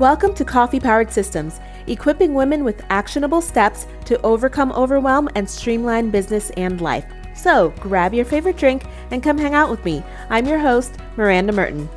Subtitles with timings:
[0.00, 6.10] Welcome to Coffee Powered Systems, equipping women with actionable steps to overcome overwhelm and streamline
[6.10, 7.06] business and life.
[7.36, 10.02] So grab your favorite drink and come hang out with me.
[10.30, 11.88] I'm your host, Miranda Merten.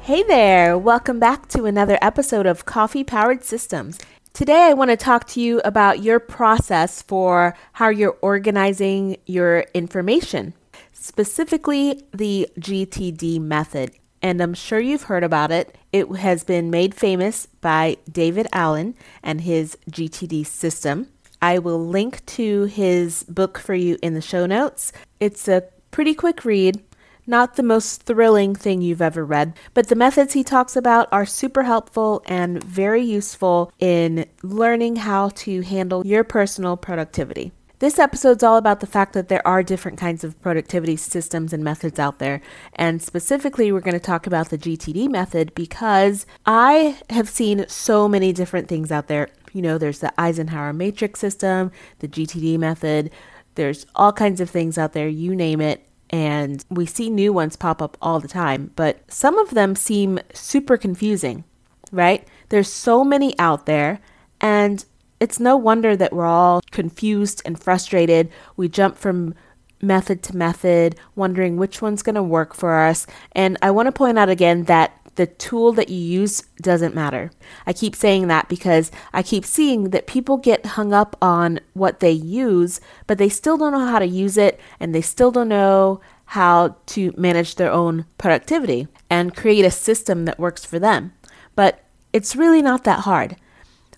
[0.00, 3.98] Hey there, welcome back to another episode of Coffee Powered Systems.
[4.32, 9.66] Today, I want to talk to you about your process for how you're organizing your
[9.74, 10.54] information,
[10.94, 13.90] specifically the GTD method
[14.22, 15.76] and I'm sure you've heard about it.
[15.92, 21.08] It has been made famous by David Allen and his GTD system.
[21.40, 24.92] I will link to his book for you in the show notes.
[25.20, 26.82] It's a pretty quick read,
[27.26, 31.26] not the most thrilling thing you've ever read, but the methods he talks about are
[31.26, 37.52] super helpful and very useful in learning how to handle your personal productivity.
[37.80, 41.62] This episode's all about the fact that there are different kinds of productivity systems and
[41.62, 42.40] methods out there.
[42.74, 48.08] And specifically, we're going to talk about the GTD method because I have seen so
[48.08, 49.28] many different things out there.
[49.52, 53.10] You know, there's the Eisenhower matrix system, the GTD method,
[53.54, 55.84] there's all kinds of things out there, you name it.
[56.10, 60.20] And we see new ones pop up all the time, but some of them seem
[60.32, 61.44] super confusing,
[61.92, 62.26] right?
[62.48, 64.00] There's so many out there,
[64.40, 64.84] and
[65.20, 68.30] it's no wonder that we're all confused and frustrated.
[68.56, 69.34] We jump from
[69.80, 73.06] method to method, wondering which one's going to work for us.
[73.32, 77.32] And I want to point out again that the tool that you use doesn't matter.
[77.66, 81.98] I keep saying that because I keep seeing that people get hung up on what
[81.98, 85.48] they use, but they still don't know how to use it and they still don't
[85.48, 91.12] know how to manage their own productivity and create a system that works for them.
[91.56, 93.36] But it's really not that hard.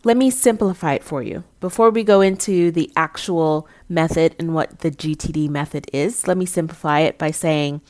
[0.03, 1.45] Let me simplify it for you.
[1.61, 6.47] Before we go into the actual method and what the GTD method is, let me
[6.47, 7.83] simplify it by saying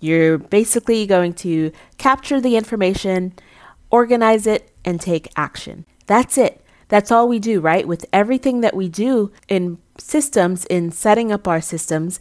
[0.00, 3.32] you're basically going to capture the information,
[3.90, 5.86] organize it, and take action.
[6.06, 6.64] That's it.
[6.88, 7.86] That's all we do, right?
[7.86, 12.18] With everything that we do in systems, in setting up our systems,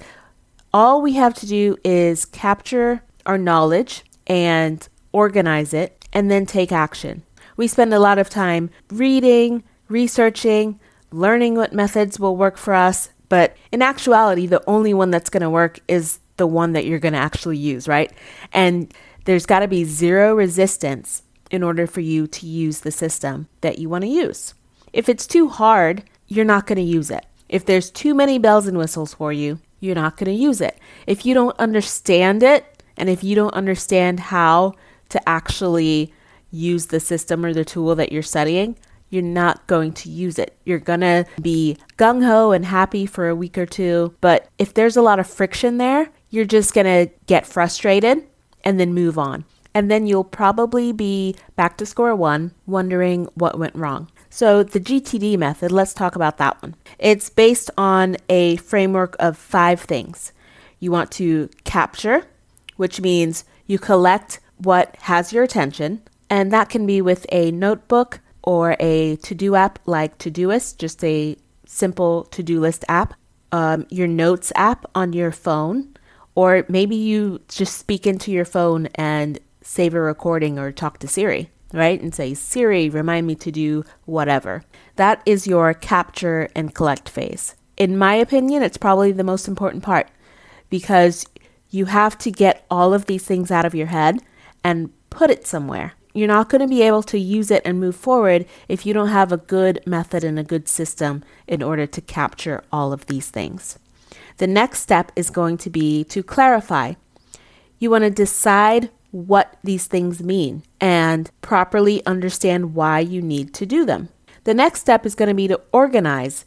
[0.71, 6.71] all we have to do is capture our knowledge and organize it and then take
[6.71, 7.23] action.
[7.57, 10.79] We spend a lot of time reading, researching,
[11.11, 15.41] learning what methods will work for us, but in actuality, the only one that's going
[15.41, 18.11] to work is the one that you're going to actually use, right?
[18.51, 18.93] And
[19.25, 23.79] there's got to be zero resistance in order for you to use the system that
[23.79, 24.53] you want to use.
[24.93, 27.25] If it's too hard, you're not going to use it.
[27.47, 30.79] If there's too many bells and whistles for you, you're not going to use it.
[31.07, 34.73] If you don't understand it, and if you don't understand how
[35.09, 36.13] to actually
[36.51, 38.77] use the system or the tool that you're studying,
[39.09, 40.55] you're not going to use it.
[40.63, 44.15] You're going to be gung ho and happy for a week or two.
[44.21, 48.23] But if there's a lot of friction there, you're just going to get frustrated
[48.63, 49.45] and then move on.
[49.73, 54.09] And then you'll probably be back to score one, wondering what went wrong.
[54.29, 56.75] So, the GTD method, let's talk about that one.
[56.99, 60.31] It's based on a framework of five things.
[60.79, 62.23] You want to capture,
[62.77, 66.01] which means you collect what has your attention.
[66.31, 71.03] And that can be with a notebook or a to do app like Todoist, just
[71.03, 73.13] a simple to do list app,
[73.51, 75.93] um, your notes app on your phone,
[76.33, 81.07] or maybe you just speak into your phone and save a recording or talk to
[81.07, 82.01] Siri, right?
[82.01, 84.63] And say, Siri, remind me to do whatever.
[84.95, 87.55] That is your capture and collect phase.
[87.75, 90.09] In my opinion, it's probably the most important part
[90.69, 91.25] because
[91.71, 94.21] you have to get all of these things out of your head
[94.63, 97.95] and put it somewhere you're not going to be able to use it and move
[97.95, 102.01] forward if you don't have a good method and a good system in order to
[102.01, 103.79] capture all of these things.
[104.37, 106.93] The next step is going to be to clarify.
[107.79, 113.65] You want to decide what these things mean and properly understand why you need to
[113.65, 114.09] do them.
[114.43, 116.45] The next step is going to be to organize,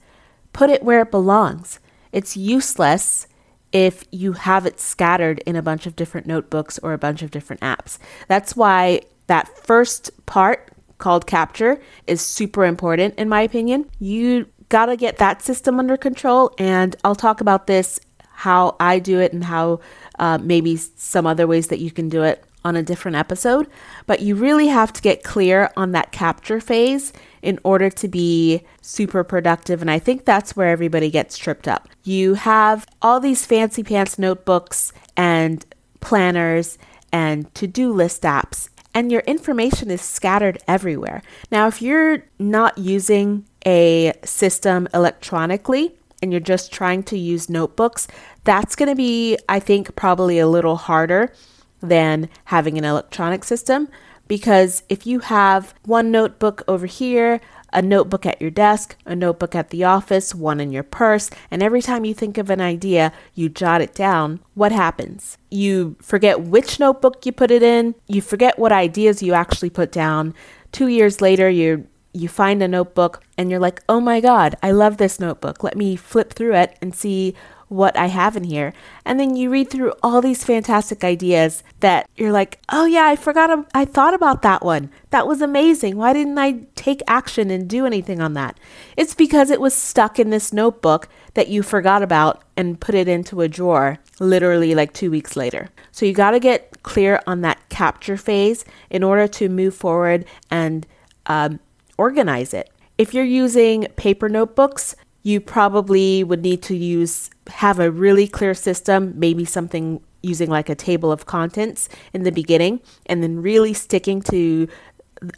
[0.52, 1.78] put it where it belongs.
[2.10, 3.26] It's useless
[3.72, 7.30] if you have it scattered in a bunch of different notebooks or a bunch of
[7.30, 7.98] different apps.
[8.28, 13.90] That's why that first part called capture is super important in my opinion.
[13.98, 18.00] You got to get that system under control and I'll talk about this
[18.36, 19.80] how I do it and how
[20.18, 23.68] uh, maybe some other ways that you can do it on a different episode.
[24.06, 27.12] But you really have to get clear on that capture phase
[27.42, 29.80] in order to be super productive.
[29.82, 31.88] And I think that's where everybody gets tripped up.
[32.02, 35.64] You have all these fancy pants notebooks and
[36.00, 36.78] planners
[37.12, 41.22] and to do list apps and your information is scattered everywhere.
[41.50, 48.06] Now, if you're not using a system electronically and you're just trying to use notebooks,
[48.44, 51.32] that's going to be, I think, probably a little harder
[51.80, 53.88] than having an electronic system.
[54.26, 57.40] because if you have one notebook over here,
[57.74, 61.62] a notebook at your desk, a notebook at the office, one in your purse, and
[61.62, 65.36] every time you think of an idea, you jot it down, what happens?
[65.50, 69.90] You forget which notebook you put it in, you forget what ideas you actually put
[69.90, 70.32] down.
[70.72, 71.86] Two years later, you
[72.16, 75.64] you find a notebook and you're like, oh my God, I love this notebook.
[75.64, 77.34] Let me flip through it and see
[77.74, 78.72] what I have in here.
[79.04, 83.16] And then you read through all these fantastic ideas that you're like, oh yeah, I
[83.16, 84.90] forgot, I thought about that one.
[85.10, 85.96] That was amazing.
[85.96, 88.58] Why didn't I take action and do anything on that?
[88.96, 93.08] It's because it was stuck in this notebook that you forgot about and put it
[93.08, 95.68] into a drawer literally like two weeks later.
[95.90, 100.24] So you got to get clear on that capture phase in order to move forward
[100.50, 100.86] and
[101.26, 101.58] um,
[101.98, 102.70] organize it.
[102.98, 104.94] If you're using paper notebooks,
[105.24, 110.68] you probably would need to use have a really clear system, maybe something using like
[110.68, 114.68] a table of contents in the beginning, and then really sticking to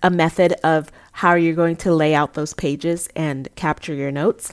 [0.02, 4.52] a method of how you're going to lay out those pages and capture your notes.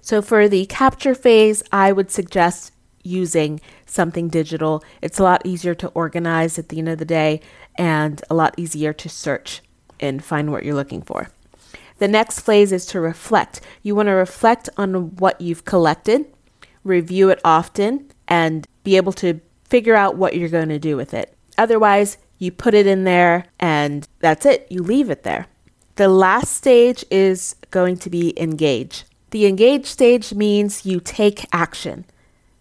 [0.00, 2.72] So, for the capture phase, I would suggest
[3.04, 4.82] using something digital.
[5.00, 7.40] It's a lot easier to organize at the end of the day
[7.76, 9.62] and a lot easier to search
[10.00, 11.28] and find what you're looking for.
[12.02, 13.60] The next phase is to reflect.
[13.84, 16.26] You want to reflect on what you've collected,
[16.82, 21.14] review it often, and be able to figure out what you're going to do with
[21.14, 21.32] it.
[21.56, 25.46] Otherwise, you put it in there and that's it, you leave it there.
[25.94, 29.04] The last stage is going to be engage.
[29.30, 32.04] The engage stage means you take action.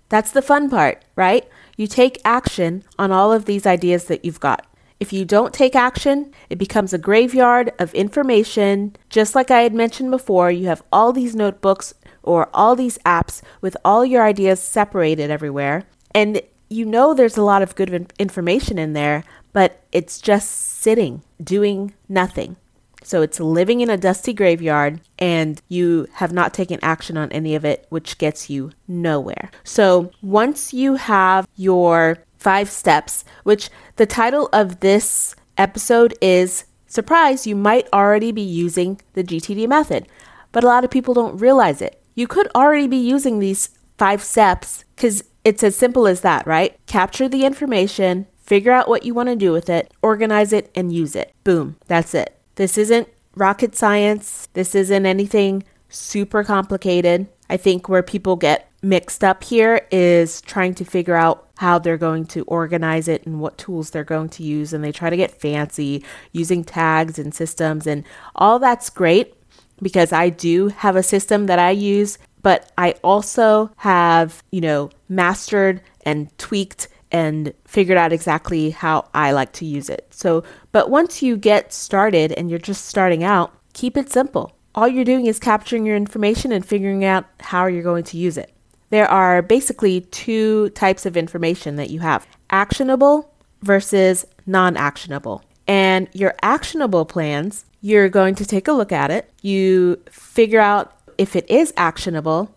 [0.09, 1.49] That's the fun part, right?
[1.77, 4.67] You take action on all of these ideas that you've got.
[5.01, 8.95] If you don't take action, it becomes a graveyard of information.
[9.09, 13.41] Just like I had mentioned before, you have all these notebooks or all these apps
[13.61, 15.85] with all your ideas separated everywhere.
[16.13, 21.23] And you know there's a lot of good information in there, but it's just sitting,
[21.43, 22.55] doing nothing.
[23.03, 27.55] So it's living in a dusty graveyard and you have not taken action on any
[27.55, 29.49] of it, which gets you nowhere.
[29.63, 37.47] So once you have your five steps, which the title of this episode is Surprise,
[37.47, 40.07] you might already be using the GTD method,
[40.51, 42.03] but a lot of people don't realize it.
[42.15, 46.77] You could already be using these five steps because it's as simple as that, right?
[46.87, 50.91] Capture the information, figure out what you want to do with it, organize it, and
[50.91, 51.33] use it.
[51.45, 52.37] Boom, that's it.
[52.55, 54.49] This isn't rocket science.
[54.53, 57.27] This isn't anything super complicated.
[57.49, 61.97] I think where people get mixed up here is trying to figure out how they're
[61.97, 64.73] going to organize it and what tools they're going to use.
[64.73, 68.03] And they try to get fancy using tags and systems, and
[68.35, 69.35] all that's great
[69.81, 74.89] because I do have a system that I use, but I also have, you know,
[75.09, 80.07] mastered and tweaked and figured out exactly how I like to use it.
[80.11, 84.55] So, but once you get started and you're just starting out, keep it simple.
[84.73, 88.37] All you're doing is capturing your information and figuring out how you're going to use
[88.37, 88.53] it
[88.91, 93.33] there are basically two types of information that you have actionable
[93.63, 95.43] versus non actionable.
[95.67, 99.31] And your actionable plans, you're going to take a look at it.
[99.41, 102.53] You figure out if it is actionable.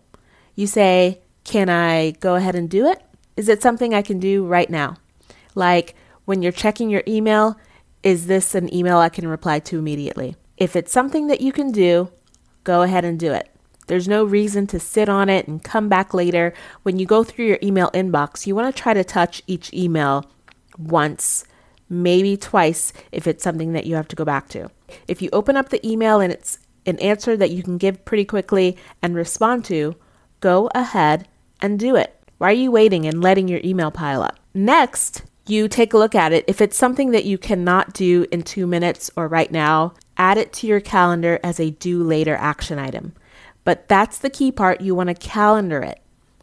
[0.55, 3.01] You say, Can I go ahead and do it?
[3.37, 4.97] Is it something I can do right now?
[5.55, 5.95] Like
[6.25, 7.57] when you're checking your email,
[8.03, 10.35] is this an email I can reply to immediately?
[10.57, 12.09] If it's something that you can do,
[12.65, 13.54] go ahead and do it.
[13.87, 16.53] There's no reason to sit on it and come back later.
[16.83, 20.25] When you go through your email inbox, you want to try to touch each email
[20.77, 21.45] once,
[21.89, 24.69] maybe twice if it's something that you have to go back to.
[25.07, 28.25] If you open up the email and it's an answer that you can give pretty
[28.25, 29.95] quickly and respond to,
[30.39, 31.27] go ahead
[31.61, 32.15] and do it.
[32.37, 34.39] Why are you waiting and letting your email pile up?
[34.53, 36.43] Next, you take a look at it.
[36.47, 40.51] If it's something that you cannot do in two minutes or right now, add it
[40.53, 43.13] to your calendar as a do later action item.
[43.65, 44.79] But that's the key part.
[44.79, 45.99] You want to calendar it.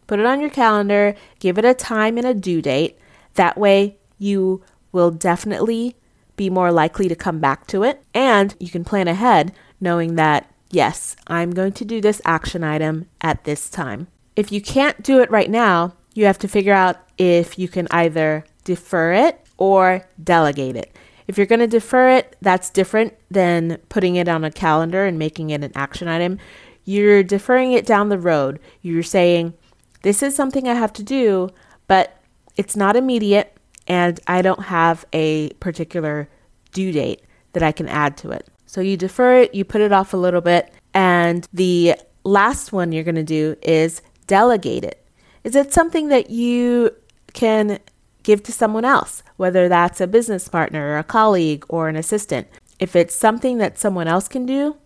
[0.06, 2.98] Put it on your calendar, give it a time and a due date.
[3.34, 5.96] That way, you will definitely
[6.36, 8.02] be more likely to come back to it.
[8.12, 13.08] And you can plan ahead knowing that, yes, I'm going to do this action item
[13.22, 14.08] at this time.
[14.36, 17.86] If you can't do it right now, you have to figure out if you can
[17.90, 20.94] either defer it or delegate it.
[21.26, 25.18] If you're going to defer it, that's different than putting it on a calendar and
[25.18, 26.38] making it an action item.
[26.84, 28.60] You're deferring it down the road.
[28.80, 29.54] You're saying,
[30.02, 31.50] this is something I have to do,
[31.86, 32.20] but
[32.56, 36.28] it's not immediate and I don't have a particular
[36.72, 37.22] due date
[37.52, 38.48] that I can add to it.
[38.66, 42.92] So you defer it, you put it off a little bit, and the last one
[42.92, 45.04] you're going to do is delegate it.
[45.44, 46.94] Is it something that you
[47.32, 47.80] can
[48.22, 52.48] give to someone else, whether that's a business partner or a colleague or an assistant.
[52.78, 54.76] If it's something that someone else can do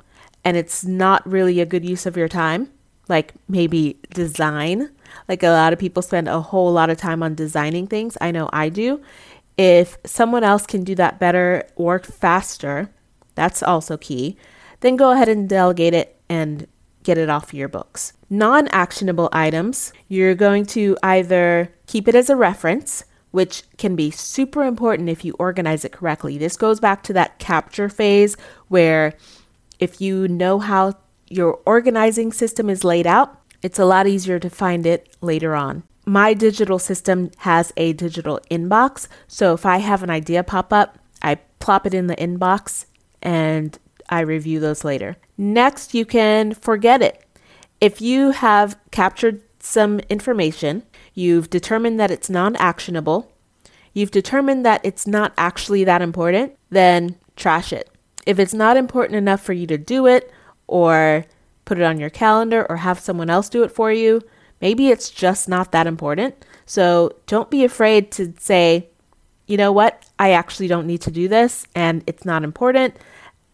[0.47, 2.71] and it's not really a good use of your time,
[3.09, 4.89] like maybe design,
[5.29, 8.17] like a lot of people spend a whole lot of time on designing things.
[8.21, 9.03] I know I do.
[9.59, 12.89] If someone else can do that better or faster,
[13.35, 14.37] that's also key,
[14.81, 16.69] then go ahead and delegate it and
[17.03, 18.13] get it off your books.
[18.31, 24.13] Non actionable items, you're going to either keep it as a reference, which can be
[24.13, 26.39] super important if you organize it correctly.
[26.39, 28.37] This goes back to that capture phase
[28.69, 29.13] where
[29.79, 30.95] if you know how
[31.29, 35.83] your organizing system is laid out, it's a lot easier to find it later on.
[36.05, 40.99] My digital system has a digital inbox, so if I have an idea pop up,
[41.21, 42.87] I plop it in the inbox
[43.23, 43.77] and
[44.09, 45.17] I review those later.
[45.37, 47.25] Next, you can forget it.
[47.81, 53.33] If you have captured some information, you've determined that it's non actionable,
[53.93, 57.91] you've determined that it's not actually that important, then trash it.
[58.27, 60.31] If it's not important enough for you to do it,
[60.67, 61.25] or
[61.65, 64.21] put it on your calendar, or have someone else do it for you,
[64.61, 66.45] maybe it's just not that important.
[66.67, 68.89] So don't be afraid to say,
[69.47, 72.97] you know what, I actually don't need to do this, and it's not important,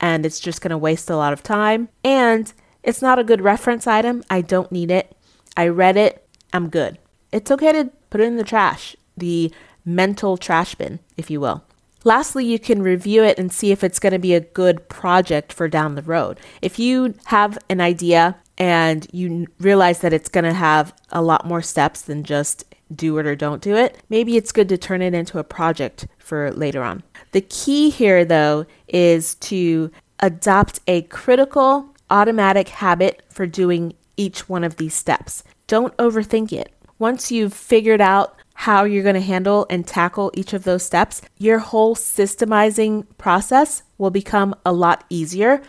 [0.01, 1.91] and it's just going to waste a lot of time.
[2.03, 2.53] And
[2.83, 4.25] it's not a good reference item.
[4.31, 5.15] I don't need it.
[5.57, 6.27] I read it.
[6.53, 6.99] I'm good.
[7.31, 9.53] It's okay to put it in the trash, the
[9.85, 11.63] mental trash bin, if you will.
[12.05, 15.53] Lastly, you can review it and see if it's going to be a good project
[15.53, 16.41] for down the road.
[16.61, 21.47] If you have an idea and you realize that it's going to have a lot
[21.47, 25.03] more steps than just do it or don't do it, maybe it's good to turn
[25.03, 27.03] it into a project for later on.
[27.33, 29.91] The key here, though, is to
[30.21, 35.43] adopt a critical automatic habit for doing each one of these steps.
[35.67, 36.73] Don't overthink it.
[36.99, 41.21] Once you've figured out how you're going to handle and tackle each of those steps,
[41.37, 45.61] your whole systemizing process will become a lot easier.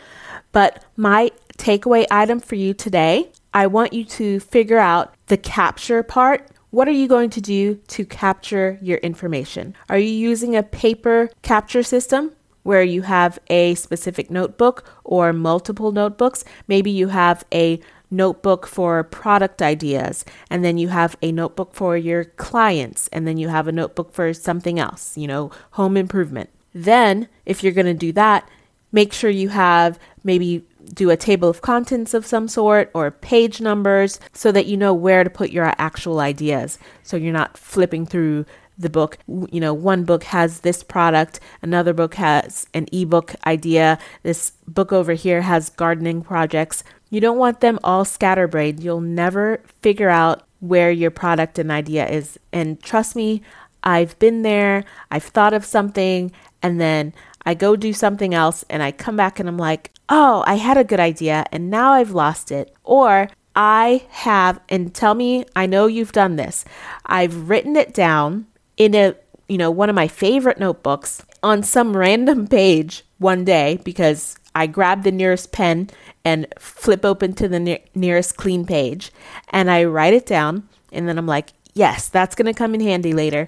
[0.52, 6.04] But my takeaway item for you today, I want you to figure out the capture
[6.04, 6.52] part.
[6.70, 9.76] What are you going to do to capture your information?
[9.90, 12.34] Are you using a paper capture system?
[12.64, 16.46] where you have a specific notebook or multiple notebooks.
[16.68, 17.82] Maybe you have a
[18.14, 23.38] notebook for product ideas, and then you have a notebook for your clients, and then
[23.38, 26.50] you have a notebook for something else, you know, home improvement.
[26.74, 28.48] Then, if you're going to do that,
[28.92, 33.62] make sure you have maybe do a table of contents of some sort or page
[33.62, 36.78] numbers so that you know where to put your actual ideas.
[37.04, 38.46] So you're not flipping through
[38.78, 39.18] the book.
[39.28, 44.92] You know, one book has this product, another book has an ebook idea, this book
[44.92, 46.84] over here has gardening projects.
[47.14, 48.84] You don't want them all scatterbrained.
[48.84, 52.40] You'll never figure out where your product and idea is.
[52.52, 53.44] And trust me,
[53.84, 56.32] I've been there, I've thought of something,
[56.64, 57.14] and then
[57.46, 60.76] I go do something else, and I come back and I'm like, oh, I had
[60.76, 62.76] a good idea, and now I've lost it.
[62.84, 66.66] Or I have, and tell me, I know you've done this.
[67.06, 69.14] I've written it down in a
[69.48, 74.68] you know one of my favorite notebooks on some random page one day because I
[74.68, 75.90] grab the nearest pen
[76.24, 79.12] and flip open to the ne- nearest clean page
[79.50, 82.82] and I write it down and then I'm like, yes, that's going to come in
[82.82, 83.48] handy later.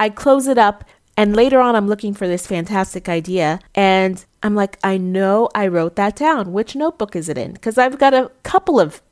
[0.00, 0.84] I close it up
[1.16, 5.66] and later on I'm looking for this fantastic idea and I'm like, I know I
[5.66, 6.52] wrote that down.
[6.52, 7.52] Which notebook is it in?
[7.52, 9.02] Because I've got a couple of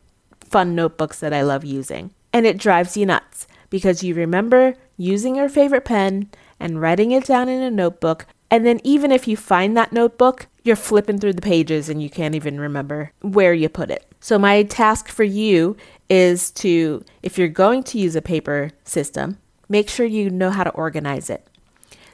[0.41, 2.13] fun notebooks that I love using.
[2.33, 7.25] And it drives you nuts because you remember using your favorite pen and writing it
[7.25, 8.27] down in a notebook.
[8.51, 12.11] And then, even if you find that notebook, you're flipping through the pages and you
[12.11, 14.07] can't even remember where you put it.
[14.21, 15.77] So, my task for you
[16.09, 20.65] is to, if you're going to use a paper system, make sure you know how
[20.65, 21.47] to organize it.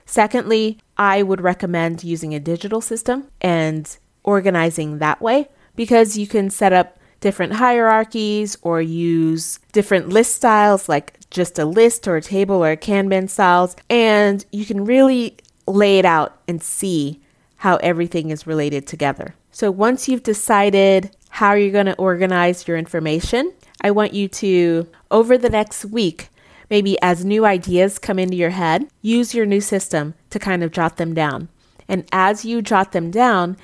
[0.05, 6.51] Secondly, I would recommend using a digital system and organizing that way because you can
[6.51, 12.21] set up different hierarchies or use different list styles like just a list or a
[12.21, 13.75] table or Kanban styles.
[13.89, 17.22] And you can really lay it out and see
[17.63, 19.37] how everything is related together.
[19.53, 23.53] So once you've decided how you're going to organize your information,
[23.83, 26.29] I want you to, over the next week,
[26.71, 30.73] maybe as new ideas come into your head, use your new system to kind of
[30.73, 31.51] jot them down.
[31.87, 33.57] And as you jot them down,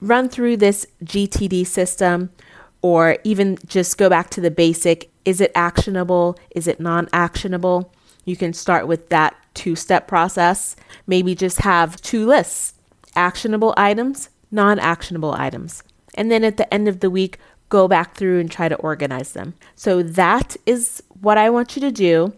[0.00, 2.30] run through this GTD system
[2.82, 6.36] or even just go back to the basic is it actionable?
[6.56, 7.92] Is it non actionable?
[8.24, 10.74] You can start with that two step process.
[11.06, 12.72] Maybe just have two lists
[13.18, 15.82] actionable items, non actionable items.
[16.14, 19.32] And then at the end of the week, go back through and try to organize
[19.32, 19.54] them.
[19.74, 22.32] So that is what I want you to do.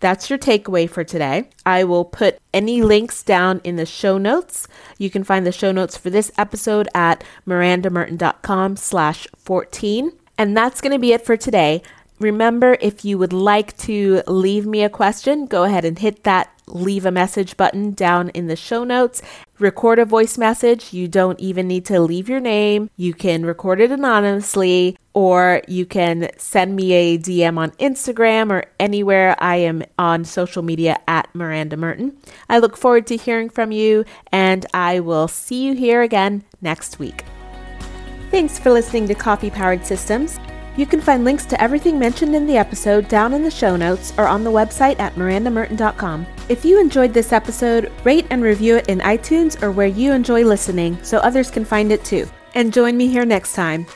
[0.00, 1.48] that's your takeaway for today.
[1.64, 4.68] I will put any links down in the show notes.
[4.98, 10.12] You can find the show notes for this episode at mirandamerten.com slash 14.
[10.36, 11.80] And that's going to be it for today.
[12.18, 16.54] Remember, if you would like to leave me a question, go ahead and hit that
[16.66, 19.22] leave a message button down in the show notes.
[19.60, 20.92] Record a voice message.
[20.92, 22.90] You don't even need to leave your name.
[22.96, 28.64] You can record it anonymously, or you can send me a DM on Instagram or
[28.80, 32.16] anywhere I am on social media at Miranda Merten.
[32.48, 36.98] I look forward to hearing from you, and I will see you here again next
[36.98, 37.24] week.
[38.32, 40.40] Thanks for listening to Coffee Powered Systems.
[40.76, 44.12] You can find links to everything mentioned in the episode down in the show notes
[44.18, 46.26] or on the website at mirandamerten.com.
[46.48, 50.44] If you enjoyed this episode, rate and review it in iTunes or where you enjoy
[50.44, 52.28] listening so others can find it too.
[52.54, 53.86] And join me here next time.